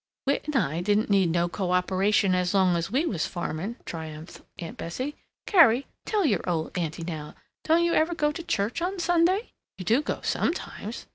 "Whit 0.25 0.41
and 0.45 0.55
I 0.55 0.81
didn't 0.81 1.11
need 1.11 1.29
no 1.29 1.47
co 1.47 1.73
operation 1.73 2.33
as 2.33 2.55
long 2.55 2.75
as 2.75 2.89
we 2.89 3.05
was 3.05 3.27
farming!" 3.27 3.75
triumphed 3.85 4.41
Aunt 4.57 4.75
Bessie. 4.75 5.15
"Carrie, 5.45 5.85
tell 6.07 6.25
your 6.25 6.41
old 6.49 6.75
auntie 6.75 7.03
now: 7.03 7.35
don't 7.65 7.83
you 7.83 7.93
ever 7.93 8.15
go 8.15 8.31
to 8.31 8.41
church 8.41 8.81
on 8.81 8.97
Sunday? 8.97 9.51
You 9.77 9.85
do 9.85 10.01
go 10.01 10.19
sometimes? 10.23 11.05